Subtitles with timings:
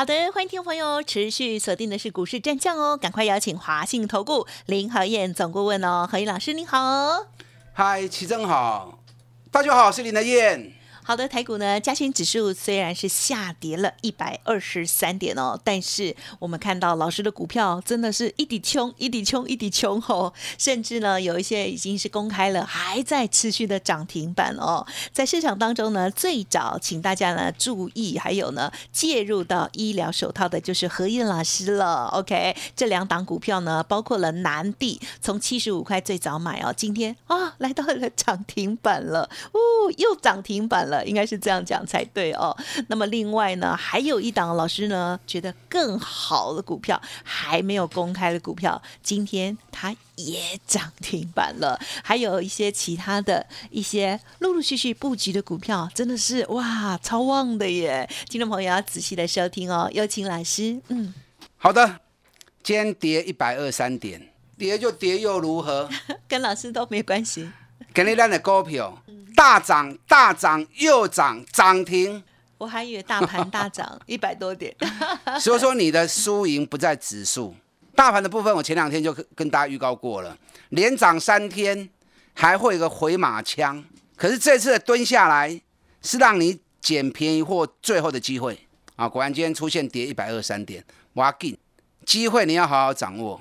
[0.00, 7.26] 好的，欢迎听众朋友持续锁定的是股市战将哦，赶快邀请华信投顾林和燕总顾问哦，何燕老师您好。
[7.74, 8.98] 嗨，齐正好，
[9.50, 10.72] 大家好，我是林和燕。
[11.10, 24.86] 好的，台股呢，加权指数虽然是下跌了一百二十三点哦，但是我们看到老师的股票真的是一滴穷，一滴穷，一滴穷哦，甚至呢有一些已经是公开了，还在持续的涨停板哦。
[25.12, 32.04] 在市场当中呢，最早请大家呢注意，还有呢介入到医疗手套的就是何燕老师了。
[32.12, 39.58] OK，这两档股票呢，包括了南地，从七十五块最早买哦，今天啊来到了涨停板了，哦，
[39.96, 40.99] 又涨停板了。
[41.04, 42.56] 应该是这样讲才对哦。
[42.88, 51.78] 那么另外呢，还有一档老师呢觉得更好的股票还没有公开的股票，今天它也涨停板了。
[52.02, 58.08] 还有一些其他的一些陆陆续续布局的股票，真的是哇超旺的耶！
[58.28, 59.88] 听众朋友要仔细的收听哦。
[59.92, 61.14] 有请老师，嗯，
[61.56, 62.00] 好的。
[62.62, 64.28] 今天跌一百二三点，
[64.58, 65.88] 跌就跌又如何？
[66.28, 67.50] 跟老师都没关系。
[67.94, 69.02] 给你烂的股票。
[69.40, 72.22] 大涨大涨又涨涨停，
[72.58, 74.76] 我还以为大盘大涨 一百多点。
[75.40, 77.54] 所以说你的输赢不在指数，
[77.94, 80.36] 大盘的部分我前两天就跟大家预告过了，
[80.68, 81.88] 连涨三天
[82.34, 83.82] 还会有个回马枪。
[84.14, 85.58] 可是这次的蹲下来
[86.02, 89.08] 是让你捡便宜或最后的机会啊！
[89.08, 91.56] 果然今天出现跌一百二三点，挖进
[92.04, 93.40] 机会你要好好掌握，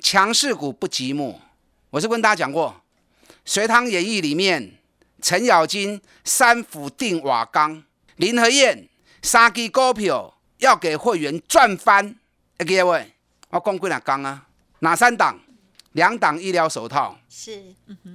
[0.00, 1.34] 强势股不寂寞。
[1.90, 2.76] 我是跟大家讲过，
[3.44, 4.74] 《隋唐演义》里面。
[5.22, 7.82] 程咬金三斧定瓦岗，
[8.16, 8.88] 林和燕
[9.22, 12.16] 三支股票要给会员赚翻。
[12.58, 13.14] 各位，
[13.50, 14.46] 我讲几哪刚啊？
[14.80, 15.38] 哪三档？
[15.92, 17.62] 两档医疗手套，是，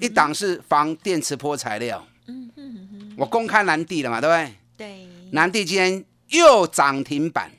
[0.02, 2.06] 一档是防电磁波材料。
[2.26, 4.56] 嗯嗯我公开南地了嘛，对不对？
[4.76, 5.08] 对。
[5.32, 7.52] 南地今天又涨停板，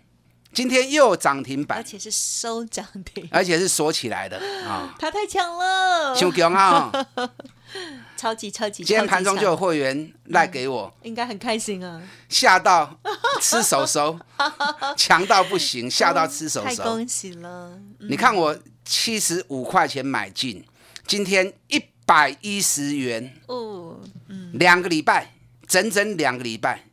[0.52, 4.94] 今天又涨停板，而且是收涨停，而且是锁起来的啊！
[4.98, 6.92] 他太强了，太强啊！
[8.18, 12.02] 超级超级，今天盘中就有会员赖给我，应该很开心啊！
[12.28, 12.98] 吓到
[13.40, 14.18] 吃手手，
[14.98, 17.78] 强到不行，吓到吃手手，太恭喜了！
[18.00, 20.64] 你看我七十五块钱买进，
[21.06, 23.32] 今天一百一十元。
[23.46, 25.34] 哦，嗯，两个礼拜，
[25.68, 26.86] 整整两个礼拜，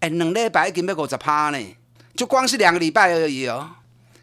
[0.00, 1.76] 哎，两礼拜已经要五十趴呢，
[2.16, 3.70] 就光是两个礼拜而已哦。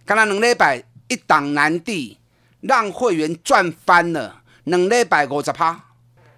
[0.06, 2.18] 刚才两礼拜一档难地，
[2.60, 5.86] 让会员赚翻了，两礼拜五十趴。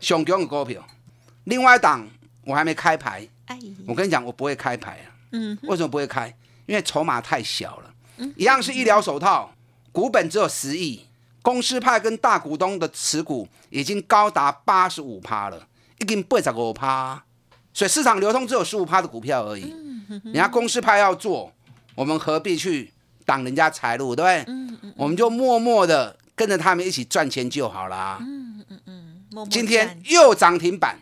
[0.04, 0.86] 熊强的股票，
[1.46, 2.06] 另外一档
[2.44, 3.26] 我还没开牌。
[3.88, 5.08] 我跟你讲，我不会开牌啊。
[5.32, 6.28] 嗯，为什么不会开？
[6.66, 7.94] 因为筹码太小了。
[8.18, 9.54] 嗯，一样是医疗手套，
[9.92, 11.06] 股本只有十亿，
[11.42, 15.68] 公司派跟大股东的持股已经高达八十五趴了，
[16.00, 17.24] 已经八十五趴，
[17.74, 19.74] 所以市场流通只有十五趴的股票而已。
[20.26, 21.52] 人家公司派要做，
[21.96, 22.92] 我们何必去
[23.26, 24.54] 挡人家财路，对不对？
[24.54, 28.18] 嗯嗯，我们就默默的跟着他们一起赚钱就好了。
[28.22, 29.03] 嗯嗯嗯。
[29.50, 30.98] 今天又涨停板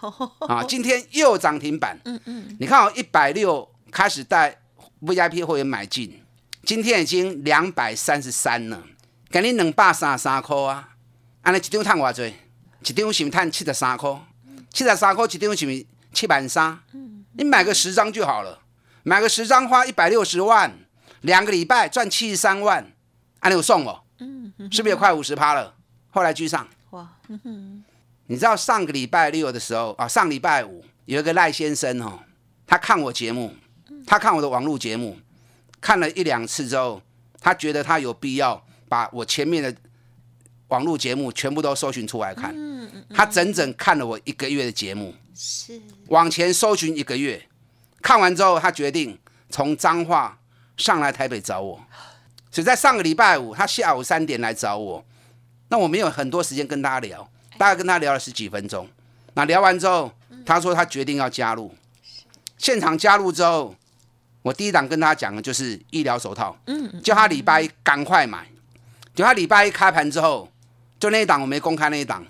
[0.48, 0.62] 啊！
[0.62, 1.98] 今天又涨停板。
[2.04, 4.60] 嗯嗯，你看我一百六开始带
[5.02, 6.22] VIP 会员买进，
[6.64, 8.82] 今天已经两百三十三了，
[9.30, 10.90] 给你两百三十三块啊！
[11.42, 12.34] 安尼一张赚偌济？
[12.80, 14.20] 一张是不赚七十三块？
[14.72, 16.78] 七十三块一张是不七万三？
[17.32, 18.60] 你买个十张就好了，
[19.02, 20.72] 买个十张花一百六十万，
[21.22, 22.92] 两个礼拜赚七十三万，
[23.40, 24.04] 安尼有送我？
[24.18, 25.74] 嗯，是不是也快五十趴了？
[26.10, 26.66] 后来居上。
[26.96, 27.06] 哇，
[28.26, 32.18] 你知道上个礼拜六的时候啊，上礼拜五有一个赖先生哦，
[32.66, 33.54] 他看我节目，
[34.06, 35.18] 他看我的网络节目，
[35.78, 37.02] 看了一两次之后，
[37.38, 39.74] 他觉得他有必要把我前面的
[40.68, 42.56] 网络节目全部都搜寻出来看。
[43.10, 45.78] 他整整看了我一个月的节目，是。
[46.08, 47.46] 往前搜寻一个月，
[48.00, 49.18] 看完之后，他决定
[49.50, 50.38] 从彰化
[50.78, 51.78] 上来台北找我，
[52.50, 55.04] 所以在上个礼拜五，他下午三点来找我。
[55.68, 57.28] 那我没有很多时间跟大家聊，
[57.58, 58.88] 大概跟他聊了十几分钟。
[59.34, 60.10] 那聊完之后，
[60.44, 61.74] 他说他决定要加入。
[62.58, 63.74] 现场加入之后，
[64.42, 68.46] 我第一档跟他讲的就是医疗手套，嗯，叫他礼拜一赶快买。
[69.14, 70.48] 就他礼拜一开盘之后，
[71.00, 72.24] 就那一档我没公开那一档，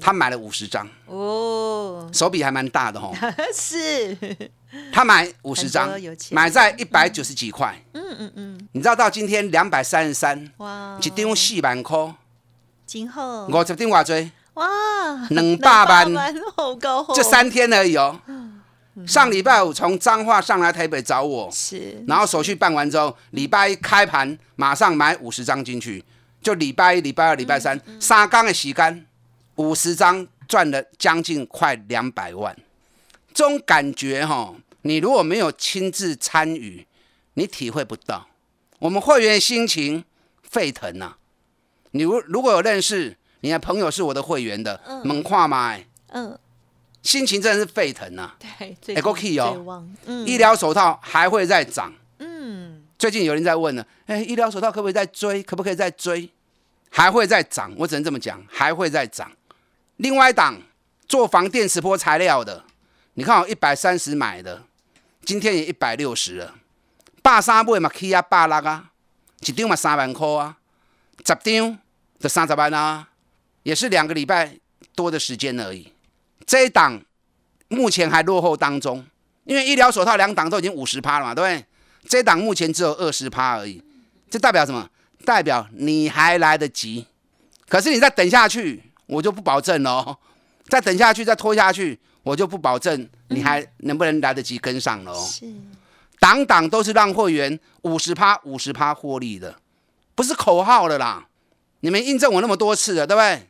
[0.00, 3.14] 他买了五十张哦，手笔还蛮大的哦。
[3.54, 4.16] 是，
[4.92, 5.90] 他买五十张，
[6.30, 7.82] 买在一百九十几块。
[7.92, 12.14] 嗯嗯嗯，你知道到今天两百三十三，哇，一张四万块。
[12.90, 13.46] 今后。
[13.46, 14.66] 五十点偌多，哇，
[15.30, 16.34] 两百万。
[16.56, 18.20] 好高，这三天而已哦。
[19.06, 26.04] 上礼拜五从彰化上来台北找我，是，然后手续办完之后，礼拜一开盘马上买五十张进去，
[26.42, 29.06] 就礼拜一、礼拜二、礼拜三三缸的洗干，
[29.54, 32.56] 五十张赚了将近快两百万。
[33.32, 34.52] 这种感觉哈，
[34.82, 36.84] 你如果没有亲自参与，
[37.34, 38.26] 你体会不到。
[38.80, 40.04] 我们会员心情
[40.42, 41.14] 沸腾呐！
[41.92, 46.38] 你如如果有认识你的朋友是我的会员的，猛跨买，嗯。
[47.02, 48.32] 心情真的是沸腾呐！
[48.38, 49.88] 对，哎，够 key 哦。
[50.04, 51.90] 嗯，医疗手套还会再涨。
[52.18, 55.42] 嗯，最近有人在问呢，哎，医疗手套可不可以再追？
[55.42, 56.28] 可不可以再追？
[56.90, 59.32] 还会再涨，我只能这么讲，还会再涨。
[59.96, 60.60] 另外一档
[61.08, 62.64] 做防电磁波材料的，
[63.14, 64.64] 你看我一百三十买的，
[65.24, 66.54] 今天也一百六十了。
[67.22, 68.90] 八三买嘛起啊八六啊，
[69.40, 70.58] 一张嘛三万块啊，
[71.24, 71.78] 十张
[72.18, 73.08] 的三十万啊，
[73.62, 74.56] 也是两个礼拜
[74.94, 75.92] 多的时间而已。
[76.46, 77.00] 这一档
[77.68, 79.06] 目前还落后当中，
[79.44, 81.66] 因为医疗手套两档都已经五十趴了嘛，对不对？
[82.08, 83.82] 这一档目前只有二十趴而已，
[84.30, 84.88] 这代表什么？
[85.24, 87.06] 代表你还来得及。
[87.68, 90.16] 可是你再等下去，我就不保证喽。
[90.66, 95.14] 再等下去，再拖下去，我就不保证你还能不能来得及跟上喽。
[95.24, 95.44] 是，
[96.18, 99.59] 档档都是让会员五十趴、五十趴获利的，
[100.20, 101.26] 不是口号了啦。
[101.80, 103.48] 你们印证我那么多次了，对不对？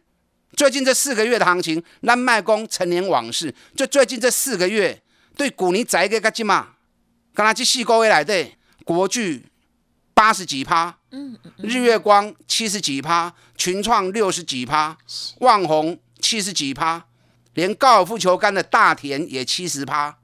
[0.56, 3.52] 最近这四个月的行情，让卖工陈年往事。
[3.74, 5.02] 就最近这四个月，
[5.36, 6.74] 对股尼宅个个几嘛？
[7.34, 8.46] 刚才去细高位来的
[8.84, 9.46] 国巨
[10.14, 10.96] 八十几趴，
[11.56, 14.96] 日月光七十几趴，群创六十几趴，
[15.40, 17.04] 旺宏七十几趴，
[17.54, 20.16] 连高尔夫球杆的大田也七十趴，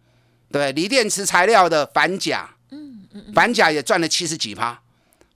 [0.53, 4.81] 对，锂电池材料的反甲，嗯嗯，反甲也赚了七十几趴。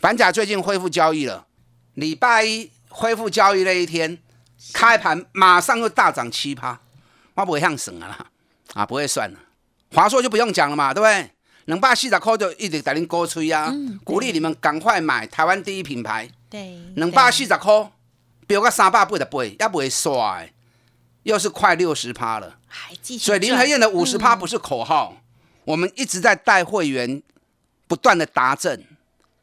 [0.01, 1.47] 反甲最近恢复交易了，
[1.95, 4.19] 礼拜一恢复交易那一天。
[4.75, 6.79] 开盘马上又大涨七趴，
[7.35, 8.27] 我不会向省啊啦，
[8.75, 9.39] 啊不会算了。
[9.93, 11.31] 华硕就不用讲了嘛，对不对？
[11.65, 13.73] 两百四十块就一直在恁鼓吹啊，
[14.05, 16.29] 鼓励你们赶快买台湾第一品牌。
[16.51, 17.91] 对，两百四十块
[18.47, 20.43] 飙个三百八十八，也不会刷，
[21.23, 22.59] 又是快六十趴了。
[22.69, 23.25] 还继续。
[23.25, 25.17] 所以林和燕的五十趴不是口号，
[25.65, 27.23] 我们一直在带会员
[27.87, 28.85] 不断的达阵，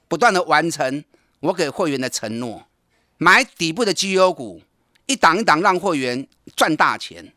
[0.08, 1.04] 不断的完成
[1.42, 2.66] 我给会员的承诺，
[3.18, 4.62] 买底部的绩优股。
[5.06, 7.34] 一档一档让会员赚大钱。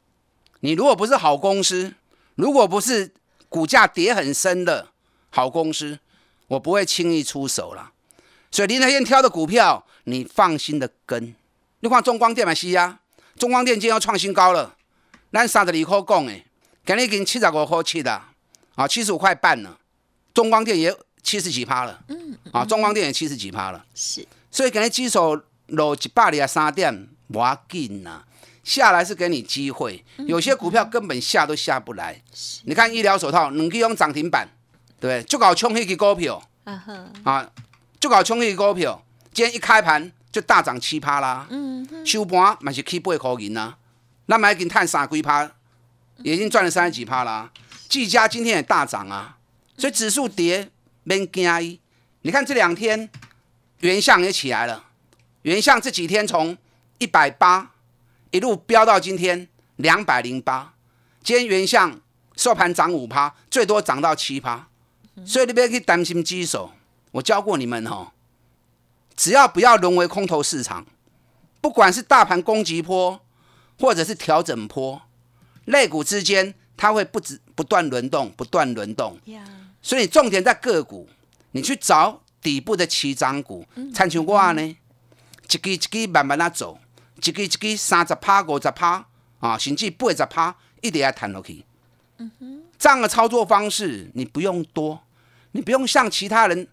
[0.58, 1.94] 你如果不是好公司，
[2.34, 3.12] 如果不是
[3.48, 4.88] 股价跌很深的
[5.30, 6.00] 好公司，
[6.48, 7.92] 我不会轻易出手了。
[8.50, 11.32] 所以林台燕挑的股票，你放心的跟。
[11.78, 12.98] 你看中光电嘛，是啊，
[13.38, 14.76] 中光电今天要创新高了。
[15.32, 16.44] 咱三十二块讲诶，
[16.84, 18.20] 今日已经七十五块七的，
[18.74, 19.78] 啊，七十五块半了。
[20.34, 23.84] 中光电也七十几趴了，嗯，啊，中光电也七十几趴了。
[23.94, 27.08] 是，所以今日指数落一百二十三点。
[27.32, 28.24] 不要紧呐，
[28.64, 30.04] 下来是给你机会。
[30.26, 32.20] 有些股票根本下都下不来。
[32.64, 34.48] 你看医疗手套，两支用涨停板，
[34.98, 36.42] 对，就搞冲那支股票，
[37.22, 37.48] 啊，
[38.00, 39.00] 就搞冲那支股票，
[39.32, 41.46] 今天一开盘就大涨七趴啦。
[41.50, 43.76] 嗯，收盘嘛是起八块银呐，
[44.26, 45.48] 那买给探三几趴，
[46.24, 47.52] 已经赚了三十几趴啦。
[47.88, 49.36] 技嘉今天也大涨啊，
[49.76, 50.68] 所以指数跌
[51.04, 51.78] 免惊。
[52.22, 53.08] 你看这两天
[53.80, 54.84] 原相也起来了，
[55.42, 56.56] 原相这几天从
[56.98, 57.74] 一百八
[58.30, 60.74] 一路飙到今天两百零八，
[61.22, 61.98] 今天原相
[62.36, 64.68] 收盘涨五趴，最多涨到七趴，
[65.24, 66.72] 所以你不要去担心基手。
[67.12, 68.12] 我教过你们哦，
[69.16, 70.86] 只要不要沦为空头市场，
[71.60, 73.20] 不管是大盘攻击波
[73.78, 75.02] 或者是调整波，
[75.64, 79.18] 类股之间它会不止不断轮动，不断轮动。
[79.82, 81.08] 所以重点在个股，
[81.52, 84.76] 你去找底部的起涨股，参像我呢，一
[85.46, 86.78] 支一支慢慢啊走。
[87.16, 89.04] 一支一支三十趴、五十趴
[89.40, 91.62] 啊，甚至八十趴，一定要弹落去。
[92.78, 94.98] 这样的操作方式，你不用多，
[95.52, 96.66] 你不用像其他人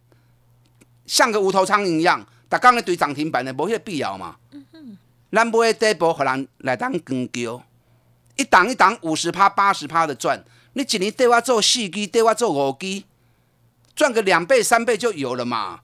[1.06, 4.38] 像个无头苍蝇一样，打刚一堆涨停板的，无迄必要嘛。
[4.52, 4.98] 嗯哼，
[5.34, 7.62] 咱买底部，互人来当跟叫，
[8.38, 10.42] 一档一档五十趴、八十趴的赚，
[10.78, 13.02] 你一年对我做四支，对我做五支，
[13.96, 15.80] 赚个两倍、三倍就有了嘛。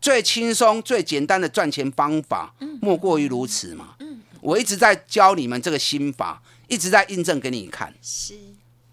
[0.00, 3.96] 最轻松、最简单的赚钱方法，莫过于如此嘛。
[4.40, 7.92] 我一直在教你们这个心法，一直在印证给你看。
[8.00, 8.34] 是，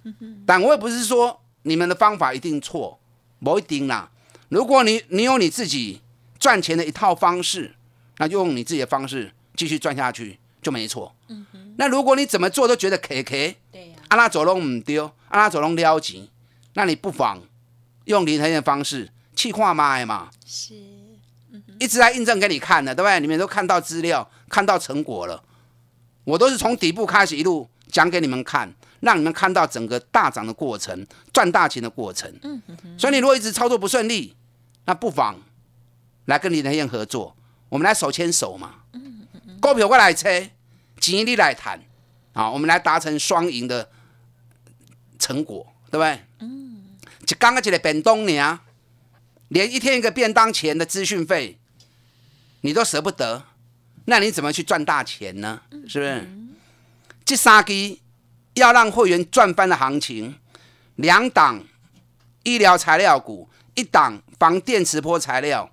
[0.45, 2.99] 但我也不是说你们的方法一定错，
[3.39, 4.11] 不一定啦。
[4.49, 6.01] 如果你你有你自己
[6.37, 7.75] 赚钱的一套方式，
[8.17, 11.15] 那就用你自己的方式继续赚下去就没错。
[11.77, 16.27] 那如果你怎么做都觉得 K K，对呀，阿拉走龙唔丢，阿拉走龙撩钱，
[16.73, 17.41] 那你不妨
[18.05, 20.29] 用林腾的方式去跨买嘛。
[20.45, 20.75] 是。
[21.79, 23.19] 一直在印证给你看的，对不对？
[23.19, 25.43] 你们都看到资料，看到成果了。
[26.23, 32.33] 我都是从底部开始一路讲给你们看，让你们看到整个大涨的过程，赚大钱的过程。
[32.43, 32.61] 嗯
[32.97, 34.35] 所以你如果一直操作不顺利，
[34.85, 35.35] 那不妨
[36.25, 37.35] 来跟林德燕合作，
[37.69, 38.75] 我们来手牵手嘛。
[38.93, 39.27] 嗯
[39.61, 40.29] 股票我来车，
[40.99, 41.79] 钱你来谈，
[42.33, 43.89] 好，我们来达成双赢的
[45.17, 46.19] 成果，对不对？
[46.39, 46.97] 嗯。
[47.25, 48.59] 就刚刚一个便当呢，
[49.47, 51.57] 连一天一个便当钱的资讯费，
[52.61, 53.45] 你都舍不得。
[54.05, 55.61] 那你怎么去赚大钱呢？
[55.87, 56.29] 是不是？
[57.23, 58.01] 这三基
[58.55, 60.35] 要让会员赚翻的行情，
[60.95, 61.63] 两档
[62.43, 65.71] 医疗材料股，一档防电磁波材料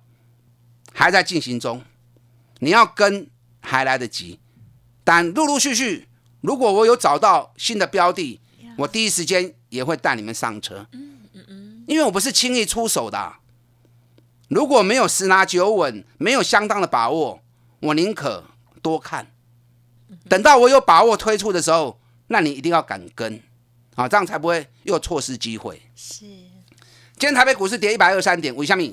[0.93, 1.83] 还在进行中。
[2.59, 3.27] 你要跟
[3.59, 4.39] 还来得及，
[5.03, 6.07] 但陆陆续续，
[6.41, 8.39] 如果我有找到新的标的，
[8.77, 10.87] 我第一时间也会带你们上车。
[10.91, 13.33] 嗯嗯嗯因为我不是轻易出手的，
[14.47, 17.41] 如果没有十拿九稳，没有相当的把握。
[17.79, 18.45] 我宁可
[18.81, 19.31] 多看，
[20.29, 23.41] 等到我有把握推出的时候，那你一定要敢跟，
[23.95, 25.81] 啊，这样才不会又错失机会。
[25.95, 28.83] 是，今天台北股市跌一百二十三点，为什么？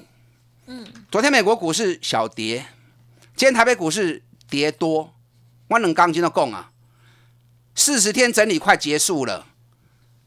[0.67, 2.67] 嗯，昨天美国股市小跌，
[3.37, 5.14] 今天台北股市跌多。
[5.69, 6.73] 我能钢筋的供啊，
[7.78, 9.47] 四十天整理快结束了，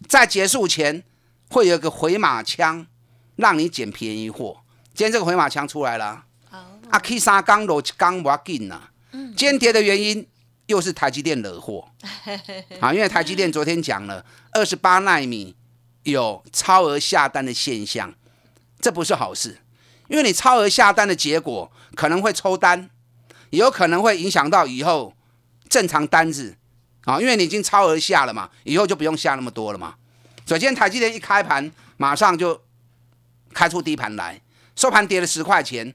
[0.08, 1.04] 在结束前
[1.50, 2.88] 会有个回马枪，
[3.36, 4.62] 让你捡便宜货。
[4.94, 6.24] 今天这个回马枪出来了。
[6.50, 8.84] 啊，K 三刚落一刚要紧呐。
[9.36, 10.26] 间谍的原因
[10.68, 11.92] 又是台积电惹祸
[12.80, 15.54] 啊，因为台积电昨天讲了二十八纳米
[16.04, 18.14] 有超额下单的现象，
[18.80, 19.58] 这不是好事，
[20.08, 22.90] 因为你超额下单的结果可能会抽单，
[23.50, 25.14] 也有可能会影响到以后
[25.68, 26.56] 正常单子
[27.06, 29.96] 啊，因为你已经超额下了嘛，以后就不用下那么多了嘛。
[30.46, 32.62] 首先台积电一开盘马上就
[33.54, 34.42] 开出低盘来，
[34.76, 35.94] 收盘跌了十块钱。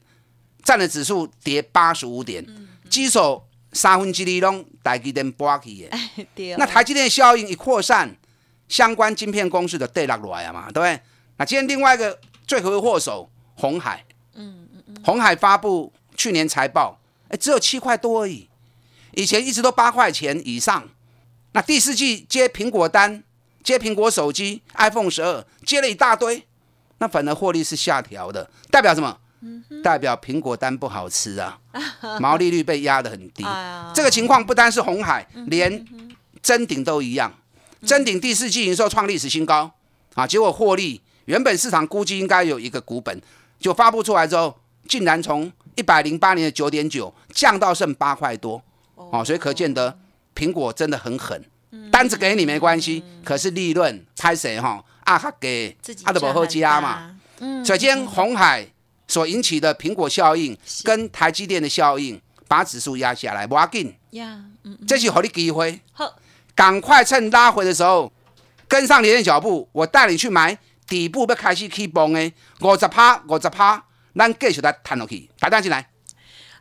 [0.63, 2.45] 占的指数跌八十五点，
[2.89, 6.55] 基手三分之二拢台积电拨去的。
[6.57, 8.13] 那台积电效应一扩散，
[8.67, 10.99] 相关晶片公司的跌落来啊嘛，对不对？
[11.37, 16.99] 那今天另外一个罪魁祸首红海，嗯嗯嗯，红海发布去年财报，
[17.29, 18.49] 哎，只有七块多而已，
[19.13, 20.83] 以前一直都八块钱以上。
[21.57, 23.23] 那第四季接苹果单，
[23.63, 26.45] 接苹果手机 iPhone 十二，接了一大堆，
[26.99, 29.17] 那反而获利是下调的，代表什么？
[29.83, 31.59] 代表苹果单不好吃啊，
[32.21, 33.43] 毛利率被压得很低。
[33.91, 35.83] 这个情况不单是红海，连
[36.43, 37.33] 真顶都一样。
[37.83, 39.71] 真顶第四季营收创历史新高
[40.13, 43.19] 啊，结果获利原本市场估计应该有一个股本，
[43.59, 48.61] 就发布出来之后，竟然从一百零八年的九点九降到剩八块多
[48.93, 49.97] 哦，所以可见得
[50.37, 51.43] 苹果真的很狠。
[51.91, 54.83] 单子给你没关系，可是利润拍谁哈？
[55.05, 57.15] 啊，哈给他的不好加嘛。
[57.65, 58.67] 首先红海。
[59.09, 63.95] 所引起的苹果效应跟台积电的效应，把指数压下来，不要紧。
[64.09, 64.43] 呀，
[64.85, 65.79] 这是好的机会。
[65.93, 66.13] 好，
[66.53, 68.11] 赶快趁拉回的时候
[68.67, 73.81] 跟上连的脚步，我带你去买底部要开始起崩的五十趴，五十趴，
[74.13, 75.87] 咱继续来谈落去，大家进来。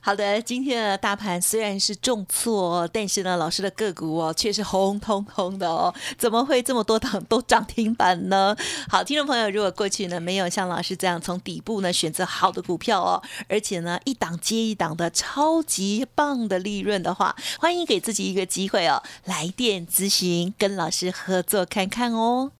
[0.06, 8.56] 好的，今天的大盘虽然是重挫，但是呢，老师的个股哦却是红彤彤的哦，怎么会这么多档都涨停板呢？
[8.88, 22.52] 好，听众朋友，如果过去呢没有像老师这样从底部呢选择好的股票哦，而且呢一档接一档的超级棒的利润的话，欢迎给自己一个机会哦，来电咨询，跟老师合作看看哦。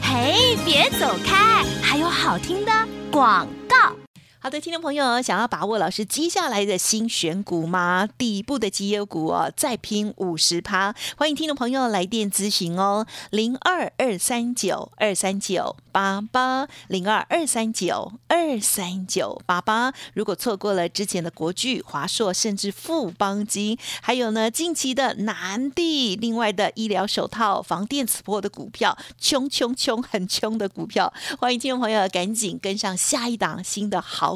[0.00, 2.70] 嘿，别走开，还有好听的
[3.10, 4.05] 广告。
[4.46, 8.08] 好的，听众朋友，想要把握老师接下来的新选股吗？
[8.16, 19.92] 底部的绩优股哦，再拼五十趴，欢迎听众朋友来电咨询哦，零二二三九二三九八八零二二三九二三九八八。
[20.14, 34.35] 如果错过了之前的国巨、华硕，甚至富邦金，还有呢近期的南地，另外的医疗手套、防电磁波的股票，穷穷穷很穷的股票，欢迎听众朋友赶紧跟上下一档新的好。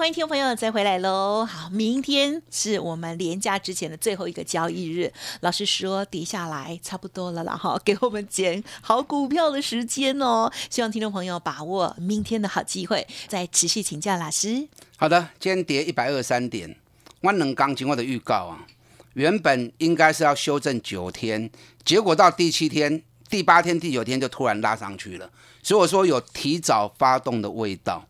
[0.00, 1.44] 欢迎听众朋友再回来喽。
[1.44, 10.50] 好，明天是我们连假之前的最后一个交易日，老师说跌下来差不多了啦，哈，给我们捡好股票的时间哦。
[10.70, 14.66] 希望听众朋友把握明天的好机会，再持续请教老师。
[14.96, 16.74] 好的，今天跌一百二三点，
[17.20, 18.64] 万能钢经过的预告啊，
[19.12, 21.50] 原本应该是要修正九天，
[21.84, 25.30] 结果到第七天、第八天、第九天就突然拉上去了，
[25.62, 28.06] 所以我说有提早发动的味道。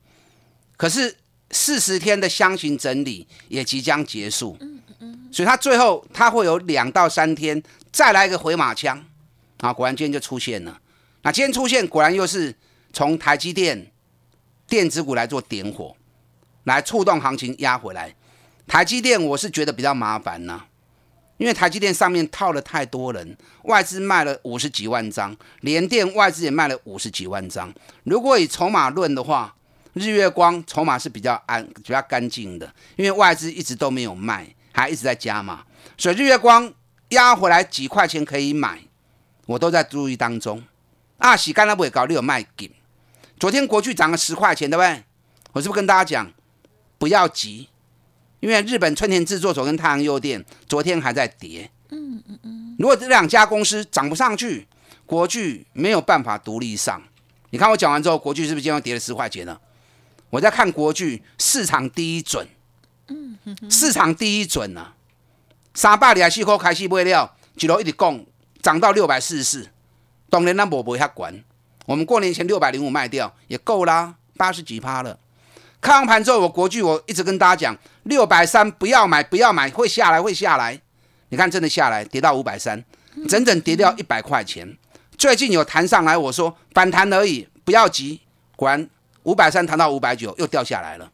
[0.76, 1.16] 可是
[1.50, 4.56] 四十天的箱型整理也即将结束，
[5.32, 9.04] 所以它最后它会有两到三天再来一个回马枪
[9.58, 9.72] 啊！
[9.72, 10.80] 果然今天就出现了。
[11.22, 12.54] 那今天出现果然又是
[12.92, 13.90] 从台积电
[14.68, 15.96] 电子股来做点火，
[16.64, 18.14] 来触动行情压回来。
[18.66, 20.62] 台积电我是觉得比较麻烦呐，
[21.36, 27.74] 因为台积电上面套了太多人，外资卖了五十几万张，联电外资也卖了五十几万张。
[28.04, 29.56] 如果以筹码论的话，
[29.94, 35.64] 日月光筹码是比较安、比较干净的，因为外资一直都没有卖，还一直在加嘛，
[35.96, 36.72] 所以日月光
[37.10, 38.80] 压回来几块钱可以买，
[39.46, 40.62] 我都在注意当中。
[41.18, 42.70] 啊，洗干了不会搞，你有卖给。
[43.38, 45.04] 昨天国巨涨了十块钱，对不对？
[45.52, 46.32] 我是不是跟大家讲，
[46.96, 47.68] 不要急，
[48.38, 51.70] 因为日本春田制作所跟太阳诱电昨天还在跌。
[51.90, 52.76] 嗯嗯嗯。
[52.78, 54.68] 如果这两家公司涨不上去，
[55.04, 57.02] 国巨没有办法独立上。
[57.50, 59.60] 你看我讲完之后，国巨是不是今天跌了十块钱了？
[60.30, 62.46] 我在看国剧，市场第一准，
[63.68, 64.94] 市场第一准啊！
[65.74, 68.24] 三百二十块开始买了，一路一直降，
[68.62, 69.68] 涨到六百四十四。
[70.28, 71.42] 当然咱无买遐管，
[71.84, 75.18] 我们过年前六百零五卖掉也够啦，八十几趴了。
[75.80, 80.80] 看完盘之后，我国剧我一直跟大家讲，六百三不要买，不要买，会下来，会下来。
[81.30, 82.84] 你看真的下来，跌到五百三，
[83.28, 84.78] 整整跌掉一百块钱。
[85.18, 88.20] 最近有弹上来，我说反弹而已，不要急。
[88.54, 88.88] 果然。
[89.24, 91.10] 五百三谈到五百九，又掉下来了。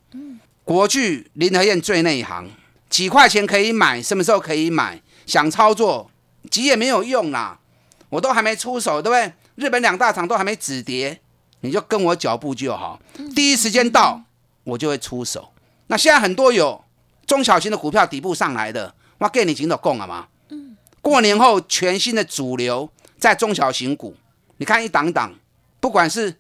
[0.65, 2.49] 国巨、林和燕最内行，
[2.89, 5.01] 几块钱可以买，什么时候可以买？
[5.25, 6.11] 想操作
[6.51, 7.59] 急也没有用啦，
[8.09, 9.33] 我都还没出手，对不对？
[9.57, 11.21] 日本两大厂都还没止跌，
[11.61, 13.01] 你就跟我脚步就好。
[13.35, 14.23] 第一时间到，
[14.65, 15.53] 我就会出手。
[15.89, 16.85] 那现在很多有
[17.27, 20.29] 中小型的股票底部上来的，我给你紧都供了吗？
[21.01, 22.89] 过年后全新的主流
[23.19, 24.17] 在中小型股，
[24.59, 25.33] 你看一档档，
[25.81, 26.37] 不管是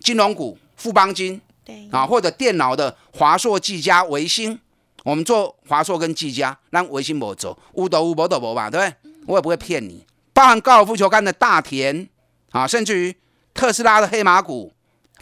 [0.00, 0.58] 金融股。
[0.82, 4.58] 富邦金，对啊，或者电脑的华硕、技嘉、维新，
[5.04, 9.12] 我们做华硕跟技嘉，让维新没走，乌斗乌博斗博吧，对不对？
[9.28, 10.04] 我也不会骗你。
[10.32, 12.08] 包含高尔夫球杆的大田
[12.50, 13.14] 啊，甚至于
[13.54, 14.72] 特斯拉的黑马股、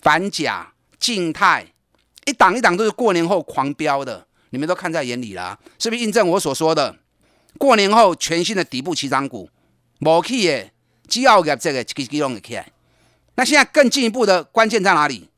[0.00, 1.66] 反甲、静态，
[2.24, 6.96] 一档一档都是过年后狂飙的，你们都看在眼里啦，是不是印证我所说的？
[7.58, 9.50] 过年后全新的底部起涨股，
[9.98, 10.72] 冇去耶，
[11.06, 12.72] 只要给这个几几弄起来。
[13.34, 15.29] 那现在更进一步的关键在哪里？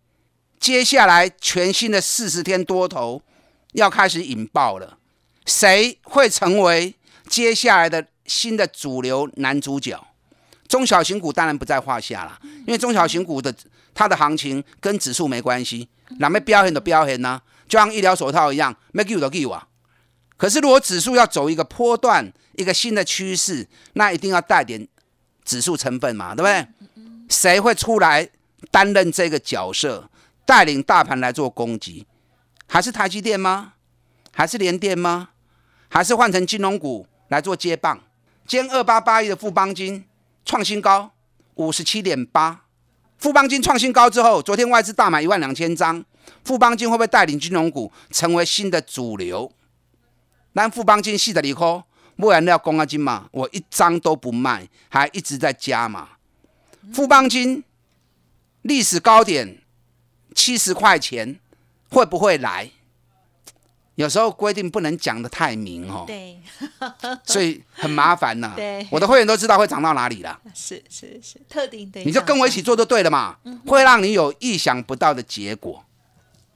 [0.62, 3.20] 接下来全新的四十天多头
[3.72, 4.96] 要开始引爆了，
[5.44, 6.94] 谁会成为
[7.26, 10.06] 接下来的新的主流男主角？
[10.68, 13.52] 中小型股当然不在话下了，因为中小型股的
[13.92, 15.88] 它的行情跟指数没关系，
[16.20, 17.42] 哪没标很的标很呢？
[17.68, 19.68] 就像医疗手套一样，没给我的给我。
[20.36, 24.86] 可是如果指数要走一个波段，一个新的趋势，那一定要带点
[25.44, 26.68] 指数成分嘛，对不对？
[27.28, 28.28] 谁会出来
[28.70, 30.08] 担任这个角色？
[30.44, 32.06] 带领大盘来做攻击，
[32.66, 33.74] 还是台积电吗？
[34.32, 35.30] 还是联电吗？
[35.88, 38.00] 还是换成金融股来做接棒？
[38.46, 40.04] 今二八八一的富邦金
[40.44, 41.12] 创新高
[41.54, 42.64] 五十七点八，
[43.18, 46.04] 富邦金创新高之后，昨天外资大买一万两千张，
[46.44, 49.52] 富邦金会不会带领金融股成为新的主流？
[50.54, 51.84] 那富邦金系的利科，
[52.16, 56.08] 不然要公啊金嘛，我一张都不卖，还一直在加嘛。
[56.92, 57.62] 富邦金
[58.62, 59.61] 历史高点。
[60.34, 61.38] 七十块钱
[61.90, 62.70] 会不会来？
[63.94, 66.40] 有时候规定不能讲的太明哦，对，
[67.24, 68.54] 所以很麻烦呢。
[68.56, 70.40] 对，我的会员都知道会涨到哪里了。
[70.54, 75.84] 是是是，特定的，你就跟我一起做就对了嘛，会让你有意想不到的结果。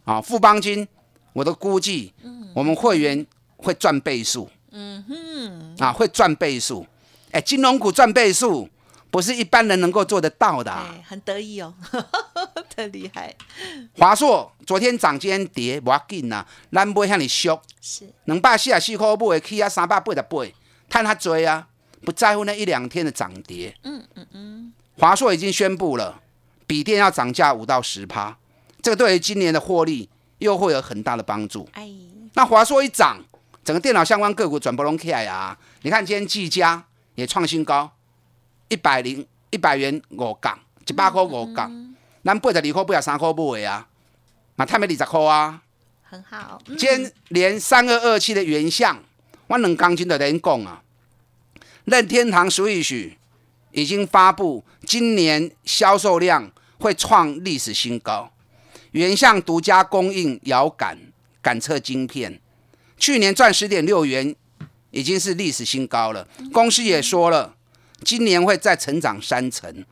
[0.04, 0.88] 啊，富邦金，
[1.34, 2.14] 我的估计，
[2.54, 3.26] 我们会员
[3.58, 4.48] 会赚倍数。
[4.70, 6.86] 嗯哼，啊，会赚倍数。
[7.32, 8.68] 哎，金融股赚倍数。
[9.08, 10.74] 不是一般人能够做得到的，
[11.06, 11.72] 很得意哦，
[12.76, 13.34] 特厉害。
[13.96, 17.58] 华硕昨天涨，今天跌，不要紧呐，咱不会向你俗。
[17.80, 20.44] 是，两百四十四块买起啊，三百八十八，
[20.90, 21.66] 赚他追啊，
[22.04, 23.74] 不在乎那一两天的涨跌。
[23.82, 24.72] 嗯嗯嗯。
[24.98, 26.20] 华硕已经宣布了，
[26.66, 28.36] 笔电要涨价五到十趴，
[28.82, 30.08] 这个对于今年的获利
[30.38, 31.66] 又会有很大的帮助。
[31.72, 31.90] 哎，
[32.34, 33.18] 那华硕一涨，
[33.64, 35.58] 整个电脑相关个股转不拢起来啊！
[35.82, 36.84] 你看今天技嘉
[37.14, 37.90] 也创新高。
[38.68, 40.58] 一百零一百元五港，
[40.88, 41.94] 一百块五港，
[42.26, 43.86] 咱八十二块不要三块买啊，
[44.56, 45.62] 嘛太没二十块啊，
[46.02, 46.60] 很好。
[46.76, 49.00] 今天连三二二七的原相，
[49.46, 50.82] 我两钢筋的人讲啊，
[51.84, 53.12] 任天堂 Switch
[53.70, 58.32] 已经发布今年销售量会创历史新高，
[58.90, 60.98] 原相独家供应遥感
[61.40, 62.40] 感测晶片，
[62.98, 64.34] 去年赚十点六元，
[64.90, 66.26] 已经是历史新高了。
[66.52, 67.54] 公司也说了，
[68.02, 69.84] 今年会再成长三成。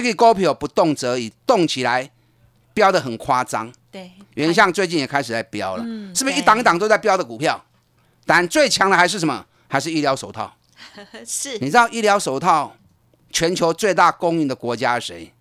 [0.00, 2.10] 这个股票不动则已，动起来
[2.72, 3.72] 飙的很夸张。
[3.90, 5.84] 对，原相最近也开始在飙了，
[6.14, 7.64] 是不是一档一档都在飙的股票？
[8.24, 9.44] 但最强的还是什么？
[9.68, 10.56] 还是医疗手套。
[11.26, 12.76] 是，你知道医疗手套？
[13.32, 15.32] 全球最大供应的国家是谁？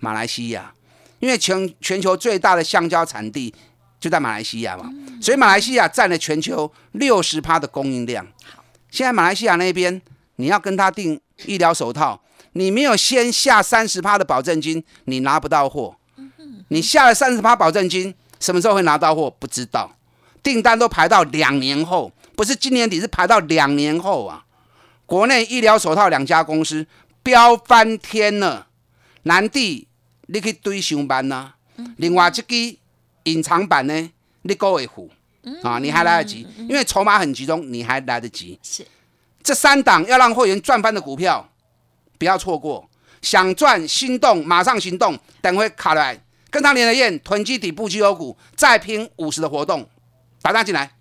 [0.00, 0.72] 马来西亚，
[1.20, 3.54] 因为全全球最大的橡胶产地
[4.00, 8.26] 就在马来西亚嘛，所以马来西亚占了全球六十趴的供应量。
[8.90, 10.00] 现在马来西亚那边
[10.36, 12.20] 你要跟他订医疗手套，
[12.56, 15.96] 你没有先下三十趴的保证金，你拿不到货。
[16.68, 19.30] 你下了三十趴保证金，什么时候会拿到货？
[19.38, 19.96] 不知道，
[20.42, 24.44] 订单都排到两年后，不是今年底，是排到两年后啊。
[25.04, 26.86] 国内医疗手套两家公司。
[27.22, 28.68] 飙翻天了！
[29.24, 29.88] 南地
[30.26, 31.54] 你可以堆上班呐，
[31.96, 32.78] 另外这个
[33.24, 34.10] 隐藏版呢，
[34.42, 35.10] 你够会付
[35.64, 38.56] 啊，你还来得及，因为筹码很集中，你还来得及。
[38.62, 38.86] 是
[39.42, 41.50] 这三档要让会员赚翻的股票，
[42.18, 42.88] 不要错过。
[43.22, 49.88] 想赚心动，马上行动，等会卡来跟他连了燕囤积底部绩优股，再拼五十的活动，
[50.42, 50.92] 打单进来。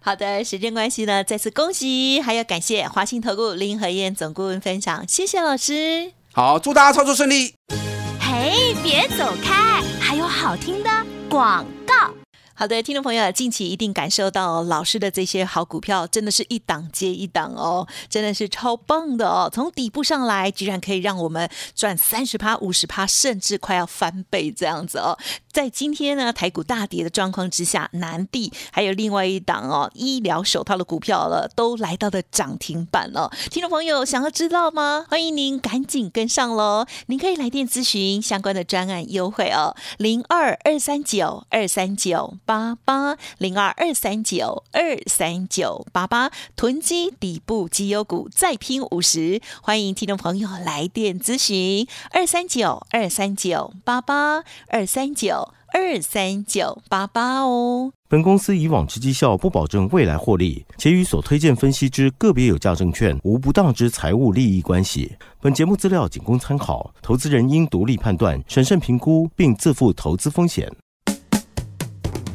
[0.00, 6.12] 好的，时间关系呢，再次恭喜，还要感谢华信投顾林和燕总顾问分享，谢谢老师。
[6.32, 7.54] 好，祝大家操作顺利。
[8.20, 10.90] 嘿，别走开，还有好听的
[11.28, 12.14] 广告。
[12.58, 19.48] 好的，听众朋友，近期一定感受到老师的这些好股票，真的是一档接一档哦，真的是超棒的哦。
[19.54, 25.16] 从底部上来，居然可以让我们赚三十趴、五十趴，甚至快要翻倍这样子哦。
[25.52, 33.30] 在今天呢，台股大跌的状况之下，南地还有另外一档哦，医疗手套的股票了，都来到了涨停板了。
[33.52, 35.06] 听众朋友，想要知道吗？
[35.08, 36.84] 欢迎您赶紧跟上喽！
[37.06, 42.34] 您可以来电咨询相关的专案优惠哦，零二二三九二三九。
[42.48, 57.92] 八八零二二三九二三九八八囤积底部绩优股再拼五十，欢迎听众朋友来电咨询二三九二三九八八二三九二三九八八哦。
[58.08, 65.14] 本公司以往之绩效不保证未来获利，且与所推荐分析之个别有价证券无不当之财务利益关系。
[65.42, 70.74] 本节目资料仅供参考，投资人应独立判断、审慎评估，并自负投资风险。